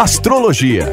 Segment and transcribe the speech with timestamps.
[0.00, 0.86] Astrologia.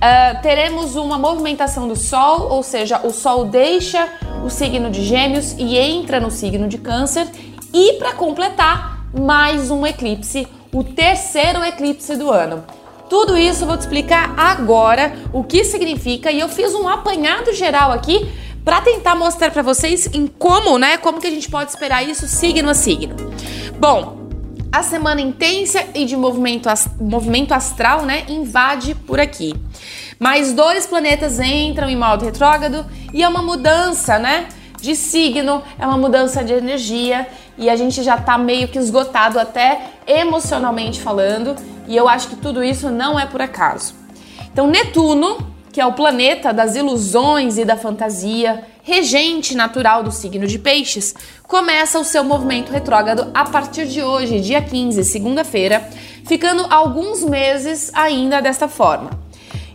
[0.02, 4.08] Uh, teremos uma movimentação do Sol, ou seja, o Sol deixa
[4.44, 7.28] o signo de Gêmeos e entra no signo de Câncer.
[7.72, 12.64] E para completar, mais um eclipse, o terceiro eclipse do ano.
[13.08, 17.52] Tudo isso eu vou te explicar agora o que significa e eu fiz um apanhado
[17.52, 18.28] geral aqui
[18.64, 22.26] para tentar mostrar para vocês em como, né, como que a gente pode esperar isso
[22.26, 23.14] signo a signo.
[23.78, 24.21] Bom,
[24.72, 26.68] a semana intensa e de movimento,
[26.98, 29.54] movimento astral, né, invade por aqui.
[30.18, 34.48] Mais dois planetas entram em modo retrógrado e é uma mudança, né,
[34.80, 37.28] de signo, é uma mudança de energia
[37.58, 41.54] e a gente já tá meio que esgotado até emocionalmente falando,
[41.86, 43.94] e eu acho que tudo isso não é por acaso.
[44.52, 50.46] Então, Netuno, que é o planeta das ilusões e da fantasia, regente natural do signo
[50.46, 55.88] de Peixes, começa o seu movimento retrógrado a partir de hoje, dia 15, segunda-feira,
[56.26, 59.10] ficando alguns meses ainda desta forma.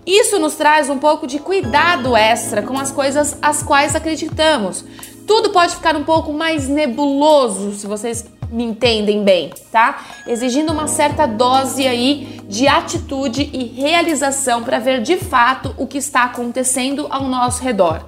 [0.05, 4.85] Isso nos traz um pouco de cuidado extra com as coisas às quais acreditamos.
[5.25, 10.05] Tudo pode ficar um pouco mais nebuloso, se vocês me entendem bem, tá?
[10.25, 15.97] Exigindo uma certa dose aí de atitude e realização para ver de fato o que
[15.97, 18.05] está acontecendo ao nosso redor.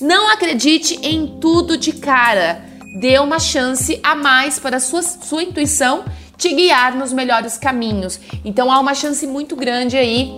[0.00, 2.64] Não acredite em tudo de cara.
[2.98, 6.04] Dê uma chance a mais para a sua, sua intuição
[6.36, 8.20] te guiar nos melhores caminhos.
[8.44, 10.32] Então há uma chance muito grande aí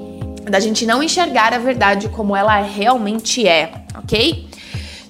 [0.51, 4.49] da gente não enxergar a verdade como ela realmente é, ok?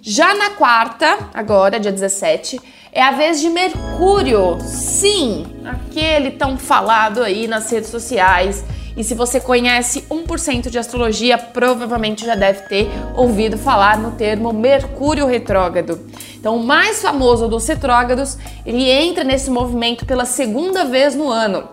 [0.00, 2.60] Já na quarta, agora, dia 17,
[2.96, 4.56] é a vez de Mercúrio.
[4.62, 8.64] Sim, aquele tão falado aí nas redes sociais.
[8.96, 14.50] E se você conhece 1% de astrologia, provavelmente já deve ter ouvido falar no termo
[14.50, 16.00] Mercúrio retrógrado.
[16.36, 21.68] Então, o mais famoso dos retrógrados, ele entra nesse movimento pela segunda vez no ano.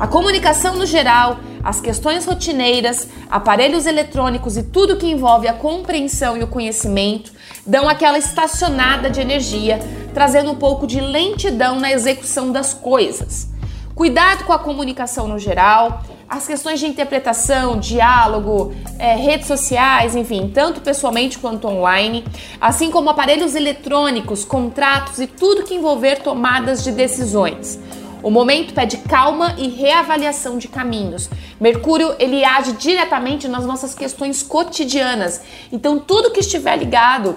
[0.00, 6.34] A comunicação no geral, as questões rotineiras, aparelhos eletrônicos e tudo que envolve a compreensão
[6.36, 7.30] e o conhecimento
[7.66, 9.78] dão aquela estacionada de energia,
[10.12, 13.48] trazendo um pouco de lentidão na execução das coisas.
[13.94, 20.50] Cuidado com a comunicação no geral, as questões de interpretação, diálogo, é, redes sociais, enfim,
[20.52, 22.24] tanto pessoalmente quanto online,
[22.58, 27.78] assim como aparelhos eletrônicos, contratos e tudo que envolver tomadas de decisões.
[28.22, 31.28] O momento pede calma e reavaliação de caminhos.
[31.60, 35.42] Mercúrio, ele age diretamente nas nossas questões cotidianas.
[35.72, 37.36] Então, tudo que estiver ligado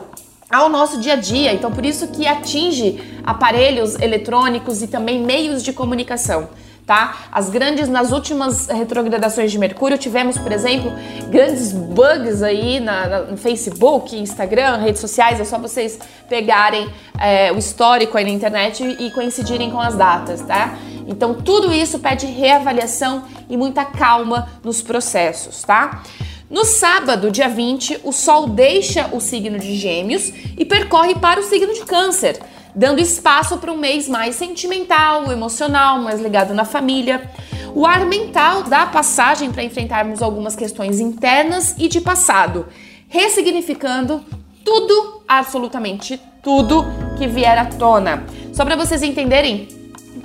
[0.50, 5.64] ao nosso dia a dia, então por isso que atinge aparelhos eletrônicos e também meios
[5.64, 6.50] de comunicação
[6.86, 7.16] tá?
[7.32, 10.92] As grandes, nas últimas retrogradações de Mercúrio, tivemos, por exemplo,
[11.30, 16.00] grandes bugs aí na, na, no Facebook, Instagram, redes sociais, é só vocês
[16.30, 16.88] pegarem
[17.20, 20.78] é, o histórico aí na internet e, coincidirem com as datas, tá?
[21.08, 26.04] Então, tudo isso pede reavaliação e muita calma nos processos, tá?
[26.56, 31.44] No sábado, dia 20, o Sol deixa o signo de Gêmeos e percorre para o
[31.44, 32.40] signo de Câncer
[32.74, 37.30] dando espaço para um mês mais sentimental, emocional, mais ligado na família.
[37.74, 42.68] O ar mental dá passagem para enfrentarmos algumas questões internas e de passado,
[43.10, 44.24] ressignificando
[44.64, 46.86] tudo, absolutamente tudo
[47.18, 48.24] que vier à tona.
[48.54, 49.68] Só para vocês entenderem,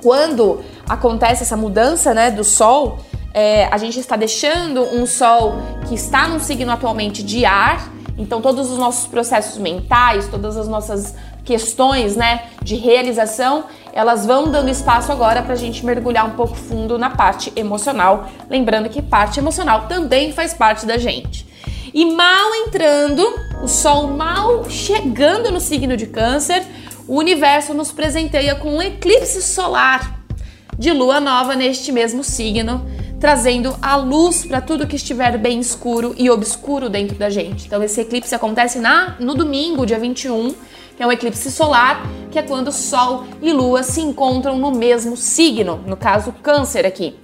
[0.01, 2.99] quando acontece essa mudança né, do Sol,
[3.33, 5.55] é, a gente está deixando um Sol
[5.87, 10.67] que está num signo atualmente de ar, então todos os nossos processos mentais, todas as
[10.67, 16.31] nossas questões né, de realização, elas vão dando espaço agora para a gente mergulhar um
[16.31, 18.29] pouco fundo na parte emocional.
[18.49, 21.47] Lembrando que parte emocional também faz parte da gente.
[21.93, 23.21] E mal entrando,
[23.61, 26.63] o Sol mal chegando no signo de Câncer,
[27.07, 30.21] o universo nos presenteia com um eclipse solar
[30.77, 32.85] de lua nova neste mesmo signo,
[33.21, 37.67] trazendo a luz para tudo que estiver bem escuro e obscuro dentro da gente.
[37.67, 40.55] Então esse eclipse acontece na no domingo, dia 21,
[40.97, 42.01] que é um eclipse solar,
[42.31, 47.15] que é quando Sol e Lua se encontram no mesmo signo, no caso Câncer aqui.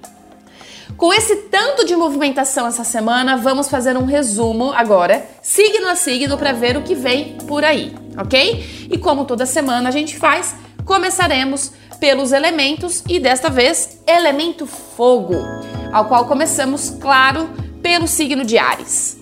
[0.95, 6.37] Com esse tanto de movimentação essa semana, vamos fazer um resumo agora, signo a signo,
[6.37, 8.87] para ver o que vem por aí, ok?
[8.91, 10.55] E como toda semana a gente faz,
[10.85, 15.35] começaremos pelos elementos e desta vez elemento fogo,
[15.91, 17.49] ao qual começamos, claro,
[17.81, 19.17] pelo signo de Ares.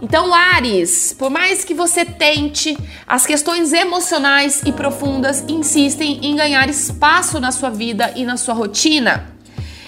[0.00, 2.76] Então, Ares, por mais que você tente,
[3.06, 8.52] as questões emocionais e profundas insistem em ganhar espaço na sua vida e na sua
[8.52, 9.32] rotina.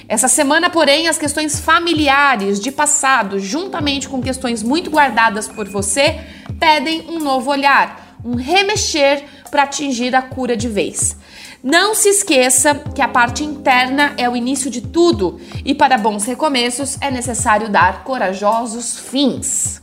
[0.07, 6.21] Essa semana, porém, as questões familiares de passado, juntamente com questões muito guardadas por você,
[6.61, 11.17] pedem um novo olhar, um remexer para atingir a cura de vez.
[11.65, 16.27] Não se esqueça que a parte interna é o início de tudo e para bons
[16.27, 19.81] recomeços é necessário dar corajosos fins.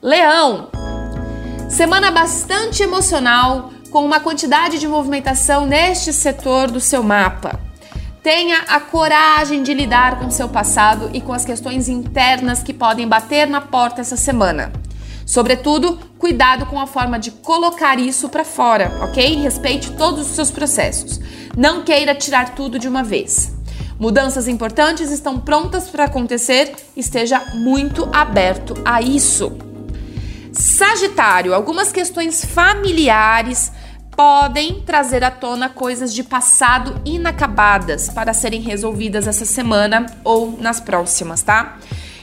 [0.00, 0.68] Leão,
[1.68, 7.58] semana bastante emocional, com uma quantidade de movimentação neste setor do seu mapa.
[8.22, 13.08] Tenha a coragem de lidar com seu passado e com as questões internas que podem
[13.08, 14.70] bater na porta essa semana.
[15.26, 19.42] Sobretudo, cuidado com a forma de colocar isso para fora, ok?
[19.42, 21.20] Respeite todos os seus processos.
[21.56, 23.52] Não queira tirar tudo de uma vez.
[23.98, 29.58] Mudanças importantes estão prontas para acontecer, esteja muito aberto a isso.
[30.52, 33.72] Sagitário, algumas questões familiares
[34.16, 40.78] podem trazer à tona coisas de passado inacabadas para serem resolvidas essa semana ou nas
[40.78, 41.78] próximas, tá?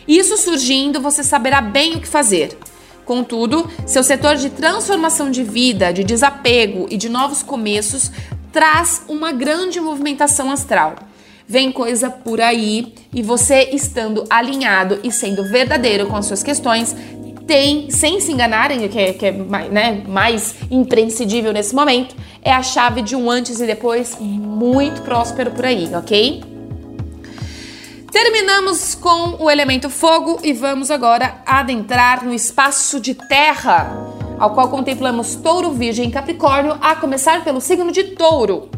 [0.07, 2.57] Isso surgindo, você saberá bem o que fazer.
[3.05, 8.11] Contudo, seu setor de transformação de vida, de desapego e de novos começos
[8.51, 10.95] traz uma grande movimentação astral.
[11.45, 16.95] Vem coisa por aí e você estando alinhado e sendo verdadeiro com as suas questões,
[17.45, 22.63] tem, sem se enganarem, que é, que é né, mais imprescindível nesse momento, é a
[22.63, 26.52] chave de um antes e depois muito próspero por aí, ok?
[28.13, 33.91] Terminamos com o elemento fogo e vamos agora adentrar no espaço de terra,
[34.37, 38.69] ao qual contemplamos touro, virgem e capricórnio, a começar pelo signo de touro.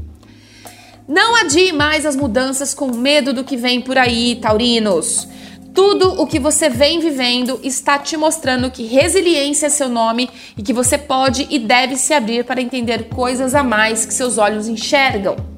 [1.06, 5.28] Não adie mais as mudanças com medo do que vem por aí, taurinos.
[5.74, 10.64] Tudo o que você vem vivendo está te mostrando que resiliência é seu nome e
[10.64, 14.70] que você pode e deve se abrir para entender coisas a mais que seus olhos
[14.70, 15.55] enxergam.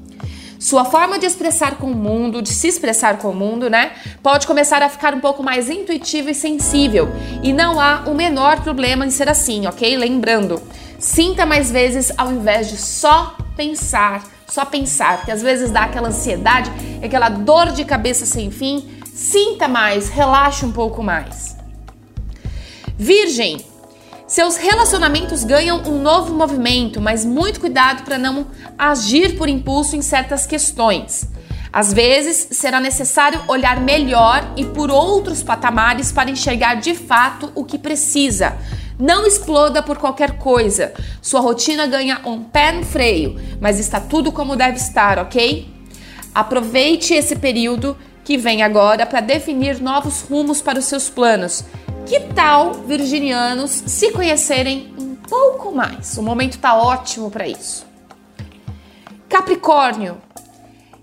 [0.58, 4.46] Sua forma de expressar com o mundo, de se expressar com o mundo, né, pode
[4.46, 7.08] começar a ficar um pouco mais intuitiva e sensível.
[7.42, 9.96] E não há o menor problema em ser assim, ok?
[9.96, 10.60] Lembrando,
[10.98, 16.08] sinta mais vezes ao invés de só pensar, só pensar, que às vezes dá aquela
[16.08, 16.70] ansiedade,
[17.02, 21.56] aquela dor de cabeça sem fim Sinta mais, relaxe um pouco mais.
[22.96, 23.66] Virgem,
[24.28, 28.46] seus relacionamentos ganham um novo movimento, mas muito cuidado para não
[28.78, 31.26] agir por impulso em certas questões.
[31.72, 37.64] Às vezes, será necessário olhar melhor e por outros patamares para enxergar de fato o
[37.64, 38.58] que precisa.
[38.98, 40.92] Não exploda por qualquer coisa.
[41.22, 45.66] Sua rotina ganha um pé no freio, mas está tudo como deve estar, ok?
[46.34, 51.64] Aproveite esse período que vem agora para definir novos rumos para os seus planos.
[52.08, 56.16] Que tal, virginianos, se conhecerem um pouco mais?
[56.16, 57.86] O momento está ótimo para isso.
[59.28, 60.16] Capricórnio,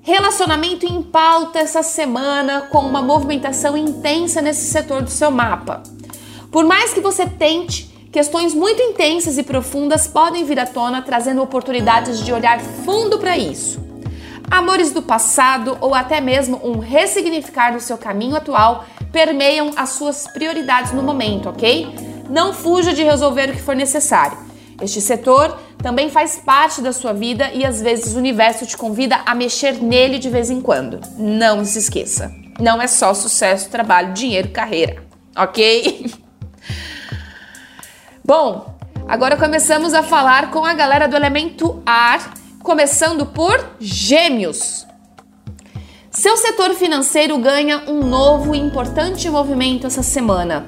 [0.01, 5.83] relacionamento em pauta essa semana com uma movimentação intensa nesse setor do seu mapa.
[6.51, 11.43] Por mais que você tente, questões muito intensas e profundas podem vir à tona, trazendo
[11.43, 13.85] oportunidades de olhar fundo para isso
[14.49, 18.85] amores do passado ou até mesmo um ressignificar do seu caminho atual
[19.15, 21.87] permeiam as suas prioridades no momento, ok?
[22.29, 24.37] Não fuja de resolver o que for necessário.
[24.81, 29.21] Este setor também faz parte da sua vida e às vezes o universo te convida
[29.25, 30.99] a mexer nele de vez em quando.
[31.17, 32.29] Não se esqueça.
[32.59, 35.01] Não é só sucesso, trabalho, dinheiro, carreira,
[35.33, 36.11] ok?
[38.21, 38.75] Bom,
[39.07, 44.85] agora começamos a falar com a galera do elemento ar, começando por Gêmeos.
[46.17, 50.65] Seu setor financeiro ganha um novo e importante movimento essa semana.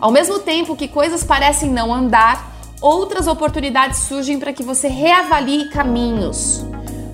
[0.00, 5.68] Ao mesmo tempo que coisas parecem não andar, outras oportunidades surgem para que você reavalie
[5.68, 6.64] caminhos.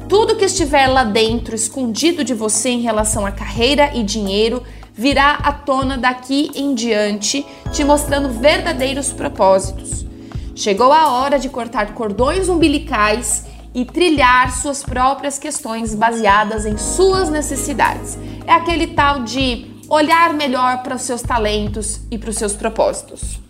[0.08, 4.62] Tudo que estiver lá dentro, escondido de você em relação à carreira e dinheiro,
[4.94, 10.06] virá à tona daqui em diante, te mostrando verdadeiros propósitos.
[10.54, 13.44] Chegou a hora de cortar cordões umbilicais
[13.74, 18.18] e trilhar suas próprias questões baseadas em suas necessidades.
[18.46, 23.40] É aquele tal de olhar melhor para os seus talentos e para os seus propósitos.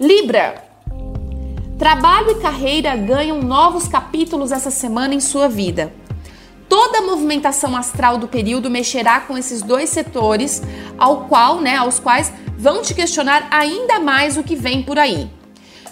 [0.00, 0.64] Libra.
[1.78, 5.92] Trabalho e carreira ganham novos capítulos essa semana em sua vida.
[6.68, 10.62] Toda a movimentação astral do período mexerá com esses dois setores,
[10.98, 15.30] ao qual, né, aos quais vão te questionar ainda mais o que vem por aí.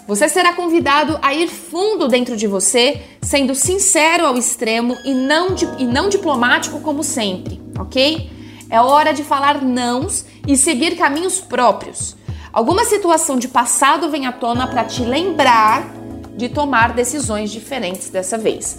[0.07, 5.55] Você será convidado a ir fundo dentro de você, sendo sincero ao extremo e não,
[5.79, 8.29] e não diplomático como sempre, ok?
[8.69, 12.15] É hora de falar nãos e seguir caminhos próprios.
[12.53, 15.91] Alguma situação de passado vem à tona para te lembrar
[16.37, 18.77] de tomar decisões diferentes dessa vez.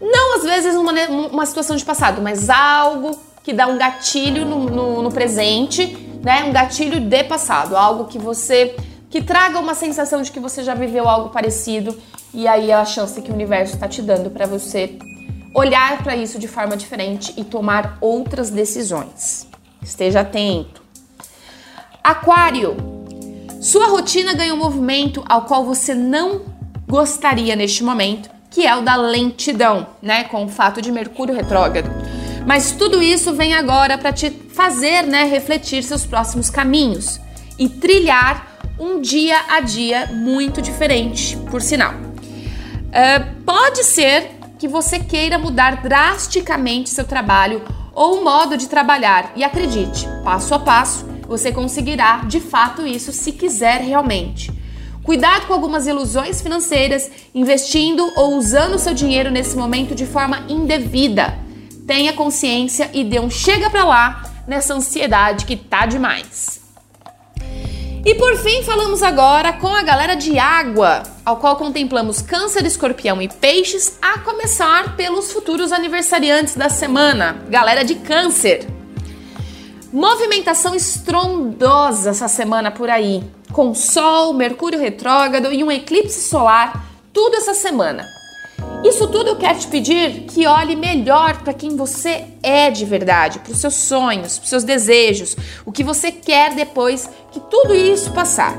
[0.00, 0.92] Não às vezes uma,
[1.32, 6.44] uma situação de passado, mas algo que dá um gatilho no, no, no presente, né?
[6.44, 8.76] Um gatilho de passado, algo que você
[9.10, 11.98] que traga uma sensação de que você já viveu algo parecido
[12.32, 14.96] e aí é a chance que o universo está te dando para você
[15.52, 19.48] olhar para isso de forma diferente e tomar outras decisões.
[19.82, 20.80] Esteja atento.
[22.04, 22.76] Aquário.
[23.60, 26.42] Sua rotina ganha um movimento ao qual você não
[26.88, 31.90] gostaria neste momento, que é o da lentidão, né, com o fato de Mercúrio retrógrado.
[32.46, 37.20] Mas tudo isso vem agora para te fazer, né, refletir seus próximos caminhos
[37.58, 38.49] e trilhar
[38.80, 41.92] um dia a dia muito diferente, por sinal.
[41.92, 49.32] Uh, pode ser que você queira mudar drasticamente seu trabalho ou o modo de trabalhar,
[49.36, 54.50] e acredite, passo a passo você conseguirá de fato isso se quiser realmente.
[55.04, 61.38] Cuidado com algumas ilusões financeiras, investindo ou usando seu dinheiro nesse momento de forma indevida.
[61.86, 66.59] Tenha consciência e dê um chega pra lá nessa ansiedade que tá demais.
[68.02, 73.20] E por fim, falamos agora com a galera de água, ao qual contemplamos Câncer, Escorpião
[73.20, 78.66] e Peixes, a começar pelos futuros aniversariantes da semana, galera de Câncer.
[79.92, 87.36] Movimentação estrondosa essa semana por aí, com Sol, Mercúrio retrógrado e um eclipse solar, tudo
[87.36, 88.08] essa semana.
[88.82, 93.38] Isso tudo eu quero te pedir que olhe melhor para quem você é de verdade,
[93.40, 97.74] para os seus sonhos, para os seus desejos, o que você quer depois que tudo
[97.74, 98.58] isso passar.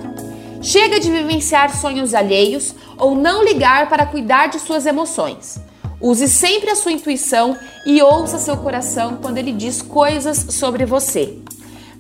[0.62, 5.60] Chega de vivenciar sonhos alheios ou não ligar para cuidar de suas emoções.
[6.00, 11.36] Use sempre a sua intuição e ouça seu coração quando ele diz coisas sobre você.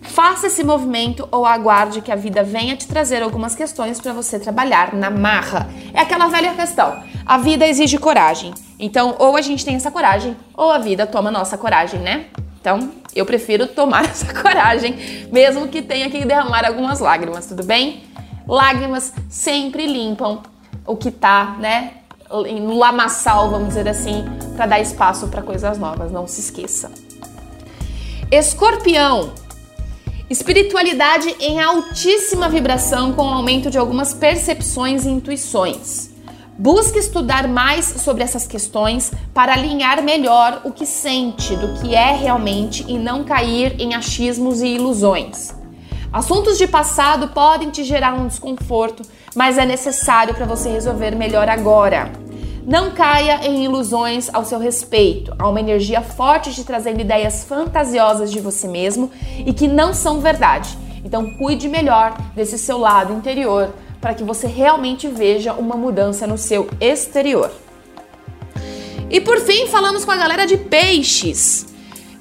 [0.01, 4.39] Faça esse movimento ou aguarde que a vida venha te trazer algumas questões para você
[4.39, 5.69] trabalhar na marra.
[5.93, 7.03] É aquela velha questão.
[7.25, 8.53] A vida exige coragem.
[8.79, 12.25] Então, ou a gente tem essa coragem, ou a vida toma nossa coragem, né?
[12.59, 18.03] Então, eu prefiro tomar essa coragem, mesmo que tenha que derramar algumas lágrimas, tudo bem?
[18.47, 20.41] Lágrimas sempre limpam
[20.85, 21.93] o que tá, né,
[22.29, 24.25] no lamaçal, vamos dizer assim,
[24.55, 26.91] para dar espaço para coisas novas, não se esqueça.
[28.31, 29.31] Escorpião,
[30.31, 36.10] Espiritualidade em altíssima vibração com o aumento de algumas percepções e intuições.
[36.57, 42.13] Busque estudar mais sobre essas questões para alinhar melhor o que sente do que é
[42.13, 45.55] realmente e não cair em achismos e ilusões.
[46.11, 49.01] Assuntos de passado podem te gerar um desconforto,
[49.33, 52.11] mas é necessário para você resolver melhor agora.
[52.67, 55.33] Não caia em ilusões ao seu respeito.
[55.39, 59.09] Há uma energia forte te trazendo ideias fantasiosas de você mesmo
[59.45, 60.77] e que não são verdade.
[61.03, 66.37] Então cuide melhor desse seu lado interior para que você realmente veja uma mudança no
[66.37, 67.51] seu exterior.
[69.09, 71.67] E por fim, falamos com a galera de peixes.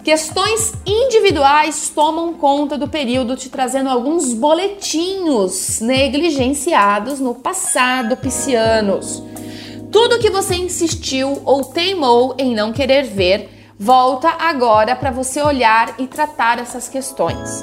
[0.05, 9.23] Questões individuais tomam conta do período, te trazendo alguns boletinhos negligenciados no passado, piscianos.
[9.93, 15.95] Tudo que você insistiu ou teimou em não querer ver, volta agora para você olhar
[15.99, 17.63] e tratar essas questões.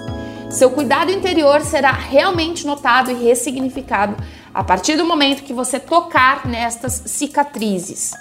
[0.49, 4.15] Seu cuidado interior será realmente notado e ressignificado
[4.53, 8.13] a partir do momento que você tocar nestas cicatrizes.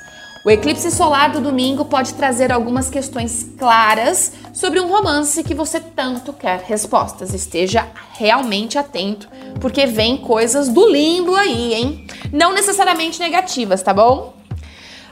[0.44, 5.80] O eclipse solar do domingo pode trazer algumas questões claras sobre um romance que você
[5.80, 7.32] tanto quer respostas.
[7.32, 9.28] Esteja realmente atento,
[9.60, 12.06] porque vem coisas do limbo aí, hein?
[12.32, 14.34] Não necessariamente negativas, tá bom?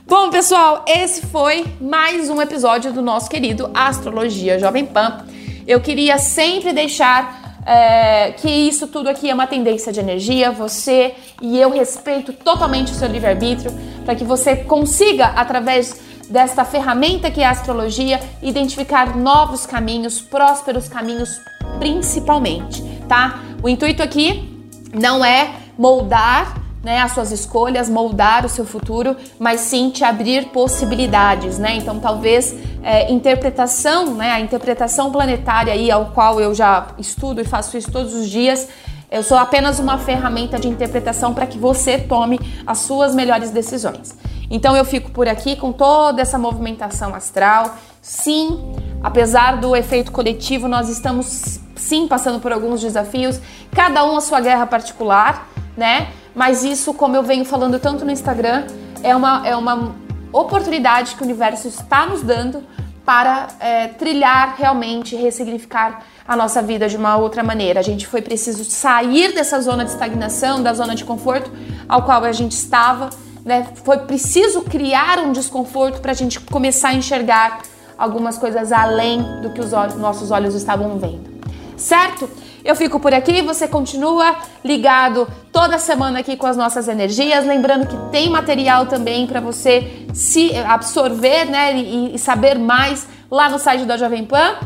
[0.07, 5.25] Bom, pessoal, esse foi mais um episódio do nosso querido Astrologia Jovem Pan.
[5.67, 11.15] Eu queria sempre deixar é, que isso tudo aqui é uma tendência de energia, você
[11.41, 13.73] e eu respeito totalmente o seu livre-arbítrio,
[14.05, 20.89] para que você consiga, através desta ferramenta que é a astrologia, identificar novos caminhos, prósperos
[20.89, 21.31] caminhos,
[21.79, 23.41] principalmente, tá?
[23.63, 29.63] O intuito aqui não é moldar né, as suas escolhas, moldar o seu futuro, mas
[29.63, 31.77] sim te abrir possibilidades, né?
[31.77, 37.45] Então, talvez é, interpretação, né, a interpretação planetária aí, ao qual eu já estudo e
[37.45, 38.69] faço isso todos os dias,
[39.11, 44.15] eu sou apenas uma ferramenta de interpretação para que você tome as suas melhores decisões.
[44.51, 47.77] Então, eu fico por aqui com toda essa movimentação astral.
[48.03, 53.41] Sim, apesar do efeito coletivo, nós estamos sim passando por alguns desafios,
[53.73, 56.09] cada um a sua guerra particular, né?
[56.35, 58.67] Mas isso, como eu venho falando tanto no Instagram,
[59.03, 59.95] é uma, é uma
[60.33, 62.63] oportunidade que o universo está nos dando
[63.05, 67.81] para é, trilhar realmente, ressignificar a nossa vida de uma outra maneira.
[67.81, 71.51] A gente foi preciso sair dessa zona de estagnação, da zona de conforto
[71.89, 73.11] ao qual a gente estava.
[73.45, 73.67] Né?
[73.85, 77.61] Foi preciso criar um desconforto para a gente começar a enxergar
[77.97, 81.35] algumas coisas além do que os olhos, nossos olhos estavam vendo.
[81.77, 82.29] Certo?
[82.65, 87.87] Eu fico por aqui, você continua ligado toda semana aqui com as nossas energias, lembrando
[87.87, 93.59] que tem material também para você se absorver, né, e, e, saber mais lá no
[93.59, 94.57] site da Jovem Pan.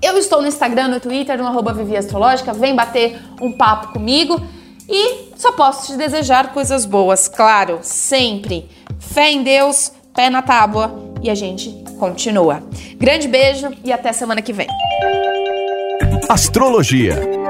[0.00, 4.40] Eu estou no Instagram, no Twitter, no arroba Vivi Astrológica, vem bater um papo comigo
[4.88, 8.70] e só posso te desejar coisas boas, claro, sempre.
[8.98, 12.62] Fé em Deus, pé na tábua e a gente continua.
[12.96, 14.68] Grande beijo e até semana que vem.
[16.28, 17.43] Astrologia